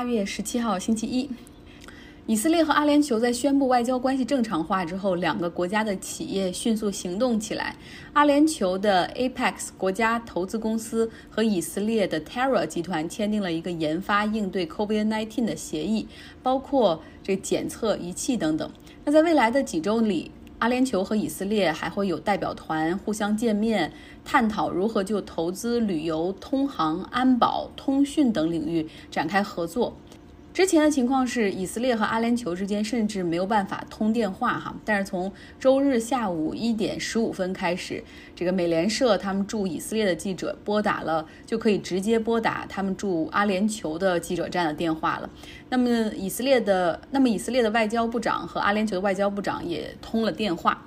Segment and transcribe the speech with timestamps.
[0.00, 1.28] 八月十七号星期一，
[2.24, 7.76] 以色列和阿联酋在宣布外交关系正常化之后，两个国家的企业迅速行动起来。
[8.14, 16.08] 阿联酋的 Apex 国家投资公司和以色列的 Terra 集团签订了一个研发应对 COVID-19 的协议，
[16.42, 18.70] 包括这检测仪器等等。
[19.04, 20.30] 那在未来的几周里，
[20.60, 23.90] 阿联酋和以色列还会有代表团互相见面，
[24.26, 29.96] 探讨如何就投资、旅游、通航、安保、通讯等领域展开合作。
[30.52, 34.74] 之前的情况是，以色列和阿联酋之间甚至没有办法通电话哈。
[34.84, 38.02] 但是从周日下午一点十五分开始，
[38.34, 45.30] 这个美联社他们驻以色列的记者拨打了，就可以直接拨打他们驻阿联酋的记者站的电话了。
[45.68, 50.84] 那么以色列的，那么以色列的外交部长和阿联酋的外交部长也通了电话。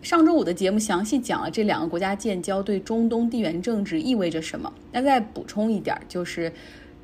[0.00, 4.72] 上周五的节目详细讲了这两个国家建交对中东地缘政治意味着什么。
[4.92, 6.50] 那再补充一点，就是。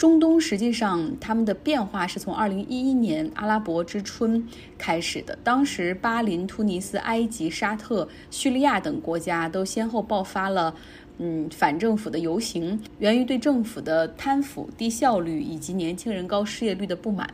[0.00, 5.38] 中东实际上，他们的变化是从2011年阿拉伯之春开始的。
[5.44, 10.74] 当时，巴林、突尼斯、埃及、沙特、叙利亚等国家都先后爆发了，
[11.18, 17.28] 嗯，反政府的游行，源于对政府的贪腐、低效率以及年轻人高失业率的不满。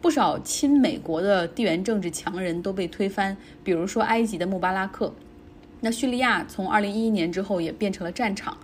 [0.00, 5.12] 不少亲美国的地缘政治强人都被推翻，比如说埃及的穆巴拉克。
[5.82, 8.56] 那叙利亚从2011年之后也变成了战场，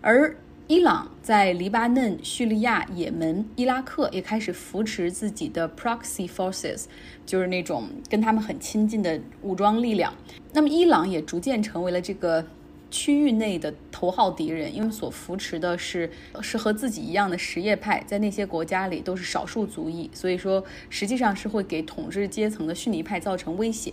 [0.00, 0.36] 而。
[0.66, 6.84] 伊朗在黎巴嫩、叙利亚、也门、伊拉克也开始扶持自己的 proxy forces，
[7.26, 10.14] 就是那种跟他们很亲近的武装力量。
[10.54, 12.46] 那么，伊朗也逐渐成为了这个
[12.90, 23.92] 区域内的头号敌人，因为所扶持的是是和自己一样的什叶派，在那些国家里都是少数族裔，所以说实际上是会给统治阶层的逊尼派造成威胁。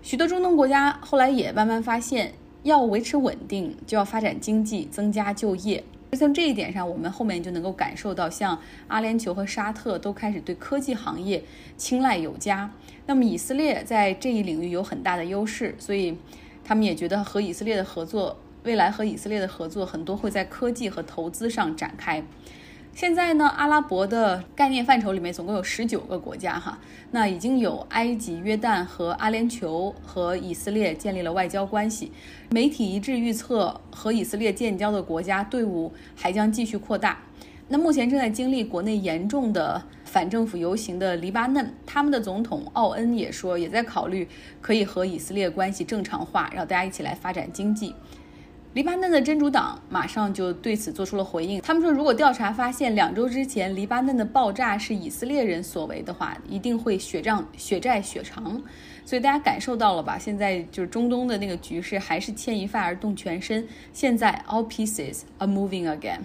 [0.00, 2.32] 许多中东国家后来也慢慢发现。
[2.66, 5.84] 要维持稳定，就要发展经济，增加就业。
[6.10, 11.44] 就像这一点上，我们后面就能够感受到，像阿联酋和沙特都开始对科技行业
[11.76, 12.68] 青睐有加。
[13.06, 16.18] 那么以色列在这一领域有很大的优势，所以
[16.64, 22.20] 他们也觉得和以色列的合作，未来和以色列的合作很多会在科技和投资上展开。
[22.96, 26.78] 现在呢，阿拉伯的概念范畴里面总共有十九个国家哈，
[27.10, 32.10] 那已经有埃及、约旦和阿联酋和以色列建立了外交关系。
[32.48, 37.18] 媒体一致预测，和以色列建交的国家队伍还将继续扩大。
[37.68, 44.26] 那目前正在经历国内严重的反政府游行的黎巴嫩，他们的总统奥恩也说，也在考虑
[44.62, 47.94] 可以和以色列关系正常化，让大家一起来发展经济。
[48.76, 51.62] 黎巴嫩的真主党马上就对此做出了回应。
[51.62, 58.62] 他们说，如果调查发现两周之前黎巴嫩的爆炸是以色列人所为的话，一定会血账血债血偿。
[59.02, 60.18] 所以大家感受到了吧？
[60.18, 63.66] 现在就是中东的那个局势还是牵一发而动全身。
[63.94, 66.18] 现在 all pieces are moving again。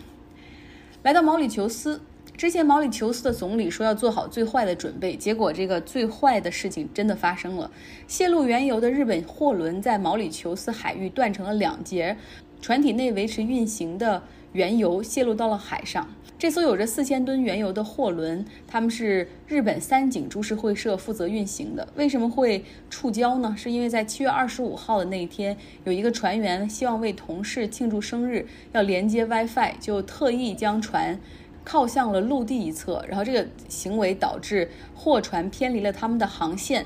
[1.03, 2.01] 来到毛里求斯，
[2.41, 7.69] 之前毛里求斯的总理说要做好最坏的准备，结果这个最坏的事情真的发生了。
[8.07, 12.17] 泄露原油的日本货轮在毛里求斯海域断成了两截。
[12.59, 16.09] 船体内维持运行的原油泄露到了海上。
[16.39, 21.87] 这艘有着四千吨原油的货轮，他们是日本三井株式会社负责运行的。
[21.95, 23.53] 为什么会触礁呢？
[23.55, 31.19] 是因为在七月二十五号的那一天，有一个船员希望为同事庆祝生日，要连接 WiFi，就特意将船
[31.63, 36.85] 靠向了陆地一侧，然后这个行为导致货船偏离了他们的航线，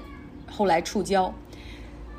[0.52, 1.32] 后来触礁。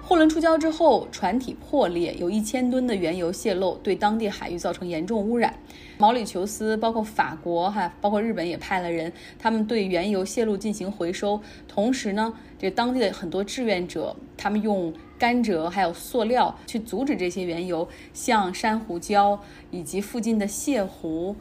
[0.02, 5.52] 货轮触礁之后，船体破裂，有一千吨的原油泄漏，对当地海域造成严重污染。
[5.98, 11.40] 毛里求斯，包括法国哈，包括日本也派了人，他们对原油泄露进行回收。
[11.66, 19.36] 同时呢，这当地的很多志愿者，他们用甘蔗还有塑料去阻止这些原油向珊瑚礁
[19.72, 21.34] 以及附近的泻湖、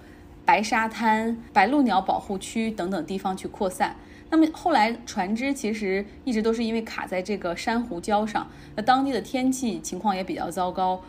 [0.45, 3.95] 白沙滩、白鹭鸟保护区等等地方去扩散。
[4.29, 11.01] 那么后来船只其实一直都是因为卡在这个珊瑚礁上，那当地的天气情况也比较糟糕，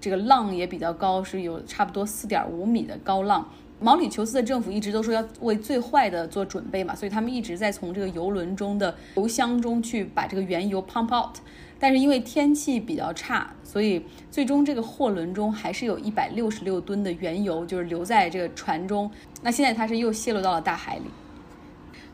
[0.00, 3.48] 这个浪也比较高，是有差不多四点五米的高浪。
[3.80, 11.36] 毛里求斯的政府一直都说要为最坏的做准备嘛，所以他们一直在从这个游轮中的油箱中去把这个原油 pump out。
[11.84, 19.10] 但是因为天气比较差，所以最终这个货轮中还是有一百六十六吨的原油就是留在这个船中。
[19.42, 21.02] 那现在它是又泄露到了大海里。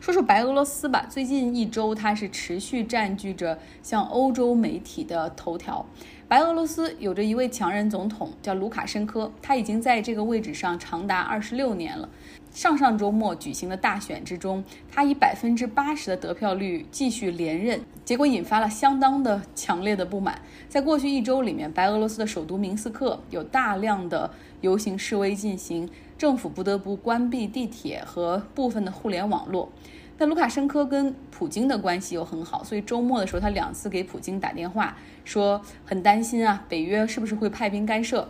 [0.01, 5.87] 说说白俄罗斯吧，最近一周它是持续占据着像欧洲媒体的头条。
[6.27, 12.09] 白俄罗斯有着一位强人总统，叫卢卡申科，他已经在这个位置上长达二十六年了。
[12.53, 20.41] 上上周末举行的大选之中，他以百分之八十的得票率继续连任，结果引发了相当的强烈的不满。
[20.69, 24.31] 在过去一周里面，白俄罗斯的首都明斯克有大量的
[24.61, 25.89] 游行示威进行。
[26.19, 29.73] 政府不得不关闭地铁和部分的互联网络。
[30.19, 38.29] 那卢卡申科跟普京的关系又很好，所以周末的时候他两次给普京打电话，说很担心啊，北约是不是会派兵干涉？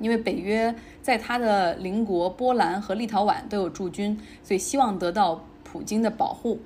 [0.00, 0.74] 因为北约
[1.04, 6.60] 在他的邻国波兰和立陶宛都有驻军，所以希望得到普京的保护。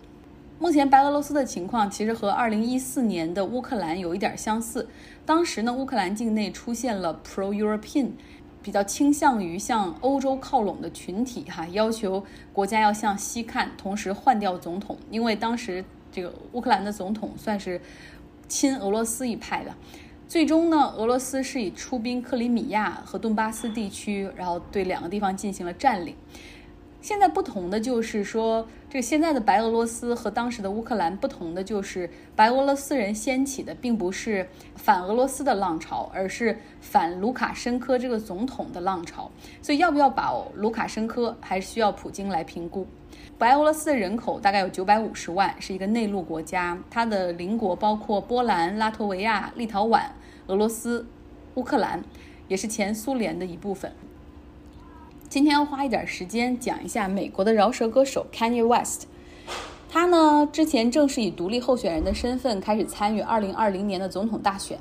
[0.61, 4.89] 目前白俄罗斯的情况其实和2014年的乌克兰有一点相似。
[5.27, 8.11] 当时呢，乌克兰境内出现了 pro-European，
[8.63, 17.81] 比较倾向于向欧洲靠拢的群体，哈，要求国家要向西看，同时换掉总统，因为当时这个乌克兰的总统算是
[18.47, 19.75] 亲俄罗斯一派的。
[20.29, 26.15] 最终呢，俄罗斯是以出兵克里米亚和顿巴斯地区，然后对两个地方进行了占领。
[27.01, 34.47] 现在不同的就是说，这现在的白俄罗斯和当时的乌克兰不同的就是，白俄罗斯人掀起的并不是
[34.77, 39.31] 反俄罗斯的浪潮，而是反卢卡申科这个总统的浪潮。
[39.63, 42.87] 所以要不要保卢卡申科，还是需要普京来评估。
[43.39, 46.77] 白俄罗斯的人口大概有九百五十万，是一个内陆国家。
[46.91, 50.03] 它的邻国包括波兰、拉脱维亚、立陶宛、
[50.49, 51.07] 俄罗斯、
[51.57, 52.03] 乌克兰，
[52.49, 53.93] 也是前苏联的一部分。
[55.29, 59.07] 今天要花一点时间讲一下美国的饶舌歌手 Kanye West。
[59.91, 64.79] 他呢，之前正是以独立候选人的身份开始参与二零二零年的总统大选。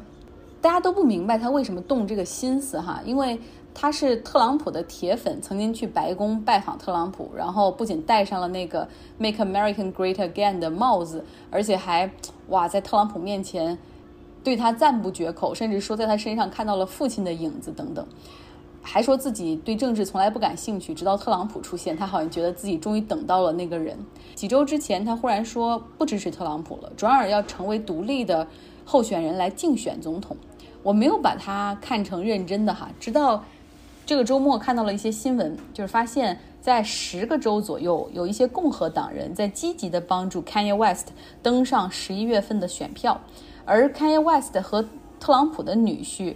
[0.61, 3.39] 大家都不明白他为什么动这个心思哈，因为。
[3.79, 12.09] 他是特朗普的铁粉，曾经去白宫拜访特朗普，然后不仅戴上了那个 “Make America Great Again” 的帽子，而且还
[12.47, 13.77] 哇在特朗普面前
[14.47, 18.07] 对他赞不绝口，甚至说在他身上看到了父亲的影子等等，
[18.81, 23.99] 还说自己对政治从来不感兴趣，直到特朗普出现，他好像觉得自己终于等到了那个人。
[24.35, 28.47] 几周之前，他忽然说不支持特朗普了，转而要成为独立的
[28.85, 30.37] 候选人来竞选总统。
[30.81, 33.43] 我没有把他看成认真的哈，直到。
[34.05, 41.07] 这个周末看到了一些新闻，就是发现，在十个州左右，有一些共和党人在积极的帮助 Kanye West
[41.43, 43.19] 登上十一月份的选票，
[43.67, 44.83] 而 Kanye West 和
[45.19, 46.35] 特朗普的女婿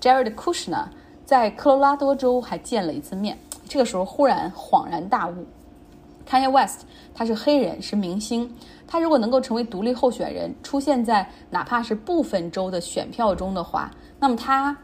[0.00, 0.86] Jared Kushner
[1.24, 3.38] 在科罗拉多州还见了一次面。
[3.68, 5.46] 这个时候忽然恍然大悟
[6.28, 8.52] ，Kanye West 他是黑人，是明星，
[8.88, 14.76] 他如果能够成为独立候选人，出现在哪怕是部分州的选票中的话，那么他。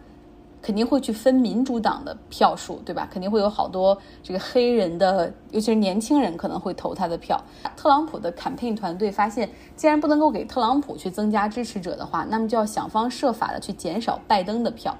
[0.67, 3.09] 肯定会去分民主党的票数，对吧？
[3.09, 7.41] 肯定会有好多这个黑人的，尤其是年轻人可能会投他的票。
[7.77, 14.93] 特朗普的 campaign 团队发现，既然不能够给特朗普去增加支持者的话，那么就要想方设法的去减少拜登的票。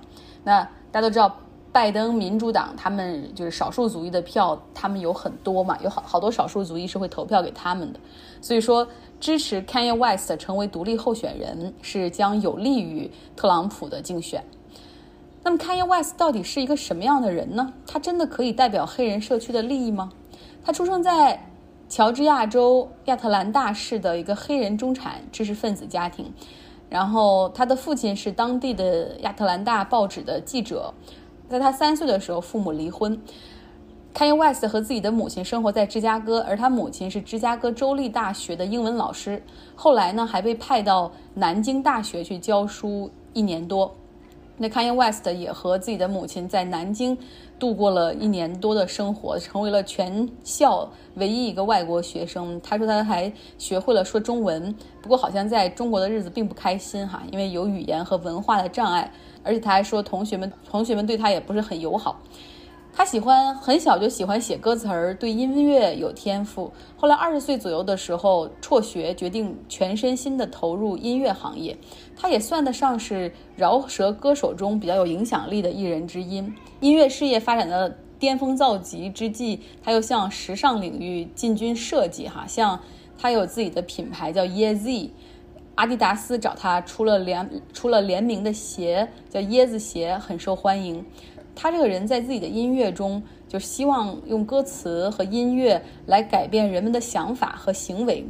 [0.45, 1.37] 那大家都知道，
[1.73, 7.99] 拜登民主党他们就是少数族裔的票，他们有很多嘛，有好好多少数族裔是会投票给他们的。
[8.41, 8.87] 所以说，
[9.19, 14.45] 支持 Kanye West 成为独立候选人，是将有利于特朗普的竞选。
[15.47, 17.73] 那么，Kanye West 到底是一个什么样的人呢？
[17.87, 20.11] 他真的可以代表黑人社区的利益吗？
[20.65, 21.41] 他出生在
[21.89, 26.33] 乔治亚州亚特兰大市的一个黑人中产知识分子家庭，
[26.91, 30.93] 然后他的父亲是当地的亚特兰大报纸的记者。
[31.49, 33.17] 在他三岁的时候，父母离婚。
[34.15, 39.41] Kanye West 和自己的母亲生活在芝加哥，而他母亲是芝加哥州立大学的英文老师，
[39.77, 43.95] 后来呢还被派到南京大学去教书一年多。
[44.59, 47.17] 那 Kanye West 也和自己的母亲在南京
[47.59, 52.61] 度过了一年多的生活，成为了全校唯一一个外国学生。
[52.63, 59.11] 他说他还学会了说中文，不过好像在中国的日子并不开心哈，因为有语言和文化的障碍，
[59.43, 62.19] 而且他还说同学们同学们对他也不是很友好。
[62.97, 66.73] 他喜欢很小就喜欢写歌词儿，对音乐有天赋。
[66.97, 71.77] 后来二十岁左右的时候辍学，决定全身心的投入音乐行业。
[72.17, 76.37] 他也算得上是饶舌歌手中比较有影响力的艺人之一。
[76.81, 82.27] 音乐事业发展的巅峰造极之际，他又向时尚领域进军设计。
[82.27, 82.81] 哈，像
[83.19, 85.11] 他有自己的品牌叫 y e Z，
[85.75, 91.05] 阿迪达斯找他出了联出了联名的鞋叫椰子鞋，很受欢迎。
[91.57, 98.25] 他这个人在自己的音乐中，就希望用歌词和音乐来改变人们的想法和行为，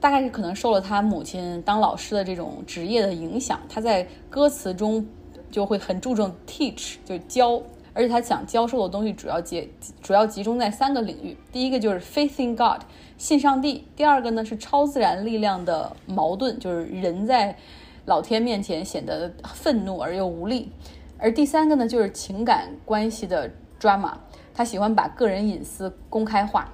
[0.00, 3.60] 大概是可能受了他母亲当老师的这种职业的影响。
[3.68, 5.04] 他在歌词中
[5.50, 7.60] 就会很注重 teach，就教，
[7.92, 9.68] 而且他想教授的东西主要集
[10.00, 12.82] 主要集中在三个领域：第一个就是 faith in God，
[13.18, 17.56] 信上帝；第二个呢是超自然力量的矛盾，就是人在
[18.06, 20.70] 老天面前显得愤怒而又无力。
[21.20, 24.12] 而第三个呢，就是情感关系的 drama，
[24.54, 26.68] 他喜欢把个人隐私公开化。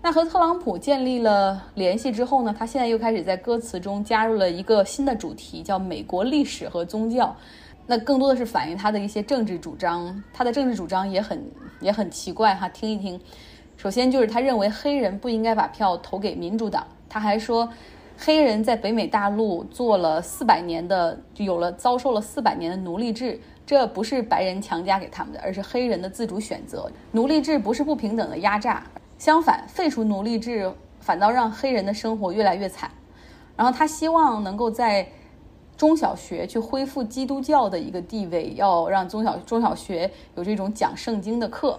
[0.00, 7.34] 那和特朗普建立了联系之后呢，他现在又开始在歌词中加入了一个新的主题，叫美国历史和宗教。
[7.86, 10.22] 那更多的是反映他的一些政治主张。
[10.32, 11.42] 他的政治主张也很
[11.80, 13.18] 也很奇怪哈，听一听。
[13.76, 16.86] 首先就是他认为黑人不应该把票投给民主党。
[17.08, 17.68] 他还说，
[18.16, 23.40] 黑人在北美大陆做了四百年的，就有了遭受了四百年的奴隶制。
[23.68, 26.90] 这不是白人强加给他们的，而是黑人的自主选择。
[27.12, 28.82] 奴隶制不是不平等的压榨，
[29.18, 32.90] 相反，废除奴隶制反倒让黑人的生活越来越惨。
[33.58, 35.06] 然后他希望能够在
[35.76, 41.78] 中小学去恢复基督教的一个地位，要让中小中小学有这种讲圣经的课。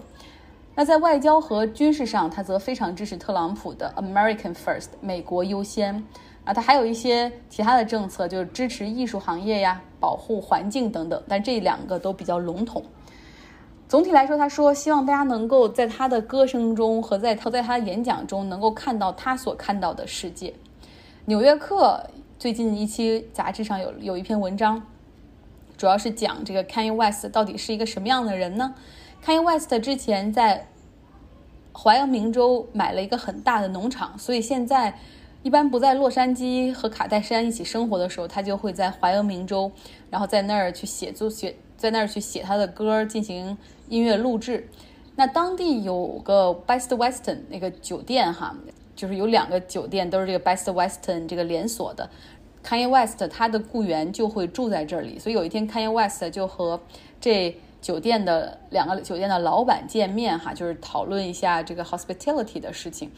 [0.75, 6.05] 那在外交和军事上，他则非常支持特朗普的 American First，美国优先。
[6.49, 12.83] 啊，他还有一些其他的政策，就是支持艺术行业呀、保护环境等等，但这两个都比较笼统。
[13.87, 20.49] 总体来说，他说希望大家能够在他的歌声中和在他在他的演讲中能够看到他所看到的世界。
[21.25, 22.03] 《纽约客》
[22.39, 24.81] 最近一期杂志上有有一篇文章，
[25.77, 28.73] 主要是讲这个 Kanye West 到底是一个什么样的人呢
[29.23, 30.65] ？Kanye West 之前在
[31.71, 34.97] 怀俄明州买了一个很大的农场，所以现在。
[35.41, 39.71] 一般不在洛杉矶和卡戴珊一起生活的时候，他就会在怀俄明州，
[40.09, 44.67] 然后在那儿去写作写，在那儿去写他的歌，进行音乐录制。
[45.15, 48.53] 那当地有个 Best Western 那个酒店哈，
[48.95, 52.09] 就是有两个酒店都是这个 Best Western 这个连锁的。
[52.61, 56.81] Kanye West 他的雇员就会住在这里，所以有一天 Kanye West 就和
[57.21, 63.09] 这酒店的两个酒店的老板见面哈，就是讨论一下这个 hospitality 的事情。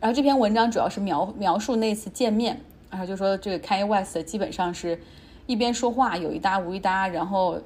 [0.00, 5.00] 然后这篇文章主要是描描述那次见面，然后就说这个 Kanye West 基本上是
[5.46, 7.58] 一边说话有一搭无一搭，然后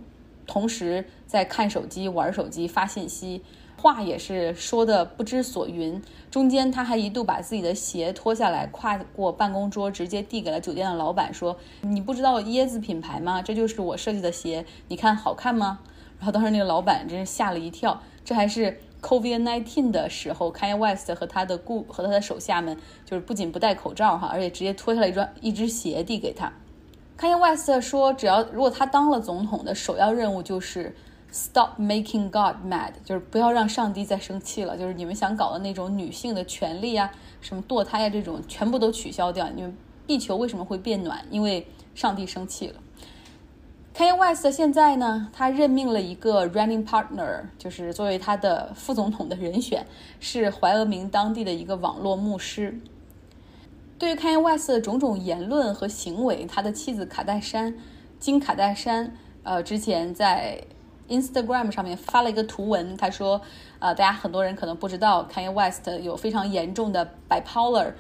[0.47, 3.43] 同时在看手机、玩手机、发信息，
[3.77, 6.01] 话也是说的不知所云。
[6.31, 13.43] 中间他还一度把自己的鞋脱下来，跨过办公桌，直接递给了酒店的老板，说：“你不知道椰子品牌吗？
[13.43, 15.81] 这就是我设计的鞋，你看好看吗？”
[16.19, 18.81] 然后当时那个老板真是吓了一跳，这还是。
[19.03, 26.53] COVID-19 的时候，Kanye West 和他的顾和他的手下们，就是不仅不戴口罩哈，而且直接脱下来一双一只鞋递给他。
[27.19, 30.95] Kanye West 说，只要如果他当了总统的首要任务就是
[31.33, 39.49] Stop making God mad，就是不要让上帝再生气了，就是你们想搞的那种女性的权利啊，什么堕胎啊这种，全部都取消掉。
[39.49, 41.25] 你们地球为什么会变暖？
[41.31, 42.75] 因为上帝生气了。
[43.95, 49.87] Kanye West 现在呢，他任命了一个 running partner，就是作为他的副总统的人选，
[50.19, 52.81] 是怀俄明当地的一个网络牧师。
[53.99, 57.75] 对于 Kanye West 的种种言论和行为，他的妻子卡戴珊，
[58.19, 60.65] 金卡戴珊，呃，之前在
[61.09, 63.43] Instagram 上面发了一个图文，他说，
[63.79, 67.93] 呃，大家很多人可能不知道，Kanye West 有非常严重的 bipolar。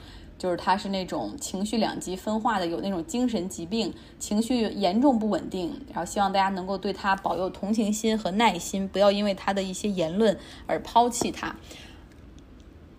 [0.43, 5.81] 就是他是那种情绪两极分化的，有那种精神疾病，情绪严重不稳定。
[5.95, 11.55] 然后希望大家能够对他保有同情心和耐心，不要因为他的一些言论而抛弃他。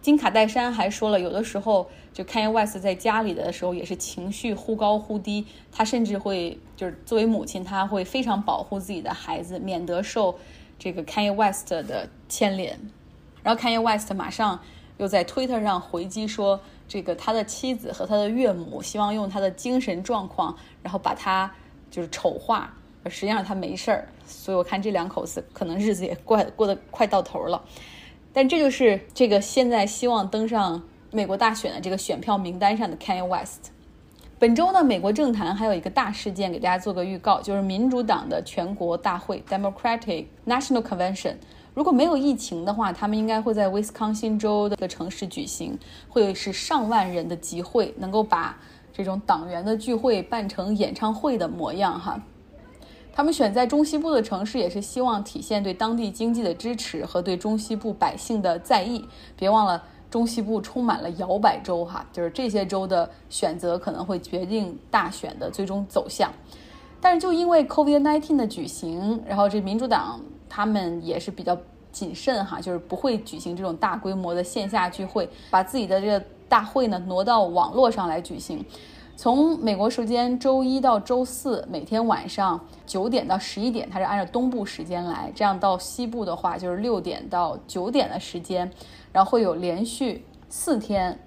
[0.01, 10.39] 金卡戴珊还说了，有的时候就 Kanye West 在家里的时候也是情绪忽高忽低，他甚至会就是作为母亲，他会非常保护自己的孩子，免得受
[10.79, 12.79] 这个 Kanye West 的牵连。
[13.43, 14.62] 然后 Kanye West 马上
[14.97, 16.62] 又在 Twitter 上回击说。
[16.87, 21.51] 这个他的妻子和他的岳母希望用他的精神状况，然后把他
[21.89, 22.73] 就是丑化，
[23.03, 24.07] 而实际上他没事儿。
[24.25, 27.61] 所以我看这两口子可能日子也过过得快到头了。
[28.31, 33.71] 但这就是这个现在希望登上美国大选的这个选票名单上的 Kanye West。
[34.39, 41.35] 本周呢，美国政坛还有一个大事件，给大家做个预告，就是民主党的全国大会 （Democratic National Convention）。
[41.74, 45.77] 如果没有疫情的话，他们应该会在威斯康星州的一个城市举行，
[46.08, 48.56] 会是上万人的集会，能够把
[48.94, 52.22] 这种党员的聚会办成演唱会的模样哈。
[53.12, 59.03] 他们选在中西部的城市，也是希望体现对当地经济的支持和对中西部百姓的在意。
[59.36, 66.32] 别忘了，中西部充满了摇摆州哈，就是这些州的选择可能会决定大选的最终走向。
[67.01, 70.22] 但是就因为 COVID-19 的举行，然后这民主党。
[70.55, 71.57] 他们也是比较
[71.91, 78.63] 谨慎哈，就是不会举行这种大规模的线下聚会，把自己的这个大会呢挪到网络上来举行。
[79.15, 88.72] 从美国时间周一到周四，每天晚上九点到十一点，它是按照东部时间来；这样到西部的话，就是六点到九点的时间，
[89.12, 91.19] 然后会有连续四天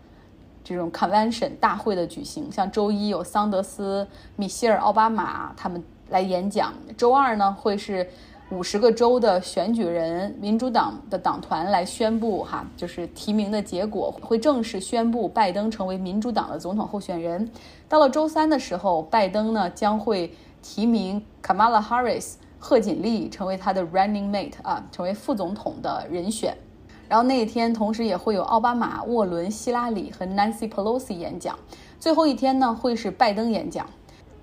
[0.62, 2.50] 这种 convention 大会的举行。
[2.52, 4.06] 像周一有桑德斯、
[4.37, 8.09] 米歇尔、奥巴马他们来演讲，周二呢会是。
[8.50, 17.50] 五十个州的选举人，民主党的党团来宣布哈，就是提名的结果会正式宣布拜登成为民主党的总统候选人。
[17.88, 26.57] 到了周三的时候，拜登呢将会提名 Kamala Harris 贺锦丽成为他的 running mate 啊，成为副总统的人选。
[27.09, 31.59] 然后那一天，同时也会有奥巴马、沃伦、希拉里和 Nancy Pelosi 演讲。
[31.99, 33.88] 最后一天呢，会是拜登演讲。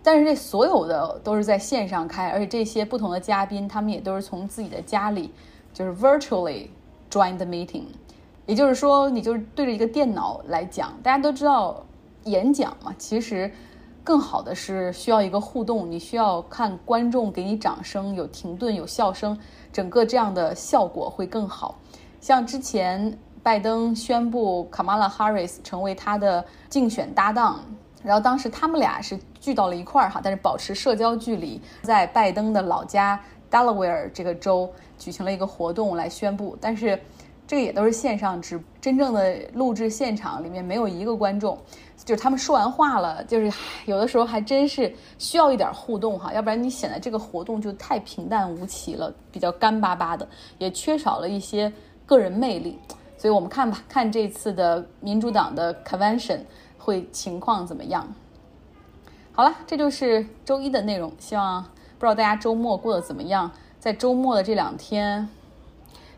[0.03, 5.31] 但是这所有的都是在线上开，而且这些不同的嘉宾，他们也都是从自己的家里，
[5.73, 6.67] 就是 virtually
[7.09, 7.85] join the meeting。
[8.45, 10.93] 也就是说，你就是对着一个电脑来讲。
[11.01, 11.81] 大家都知道，
[12.25, 13.49] 演讲嘛，其实
[14.03, 19.39] 更好的是需要一个互动，你需要看观众给你掌声，有停顿，有笑声，
[19.71, 21.75] 整个这样的效果会更好。
[22.19, 27.61] 像之前拜登宣布 Kamala Harris 成为他的竞选搭档，
[28.03, 33.19] 然后当时他们俩是聚到了一块儿哈，但是保持社交距离，在拜登的老家
[33.49, 36.99] Delaware 这个州举行了一个活动来宣布，但是。
[37.45, 41.57] 这个也都是线上直，真正的录制现场里面没有一个观众，
[42.05, 43.51] 就是他们说完话了，就是
[43.85, 50.25] 有的时候还真是需要一点互动哈，要不然你显得这个活动就太平淡无奇了，比较干巴巴的，
[50.57, 51.71] 也缺少了一些
[52.05, 52.79] 个人魅力。
[53.17, 56.39] 所以我们看吧，看这次的民主党的 convention
[56.83, 58.13] 会情况怎么样。
[59.31, 65.29] 好了，这就是周一的内容，希望不知道大家周末过得怎么样，在周末的这两天，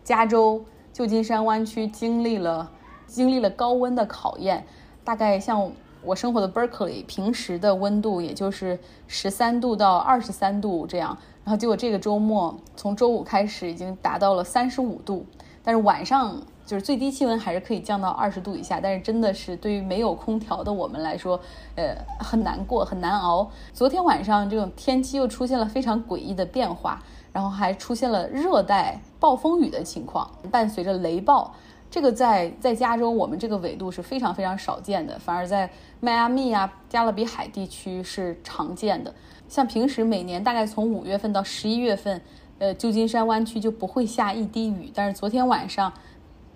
[0.04, 0.66] 加州。
[0.94, 2.72] 旧金山湾区经历了
[3.06, 4.66] 经历了高温的考验，
[5.04, 5.70] 大概像
[6.02, 15.26] 我生活的 Berkeley，平时的温度也就是十三度到二十三度这样，然后结果这个周末从周五开始已经达到了三十五度，
[15.62, 21.40] 但是晚上就是最低气温还是可以降到二十度以下，但是真的是对于没有空调的我们来说，
[21.76, 23.50] 呃，很难过很难熬。
[23.74, 27.02] 昨天晚上这种天气又出现了非常诡异的变化。
[27.36, 31.54] 然后还出现了热带暴风雨的情况，伴随着雷暴。
[31.92, 35.70] 这个在在加州我们这个纬度是非常非常少见的，反而在
[36.00, 39.14] 迈阿密啊、加勒比海地区是常见的。
[39.50, 42.22] 像平时每年大概从五月份到十一月份，
[42.58, 44.90] 呃，旧金山湾区就不会下一滴雨。
[44.96, 45.92] 但是昨天晚上，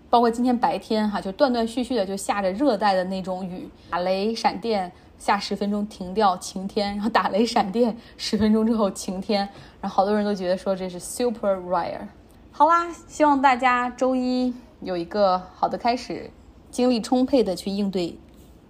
[0.09, 4.91] 包括今天白天哈，就断断续续的就下着热带的那种雨，打雷闪电。
[5.19, 9.41] 下十分钟停掉晴天，然后打雷闪电，十分钟之后晴天，
[9.81, 12.07] 然后好多人都觉得说这是 super rare。
[12.51, 16.31] 好啦，希望大家周一有一个好的开始，
[16.71, 18.17] 精力充沛的去应对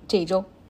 [0.07, 0.43] 这一周。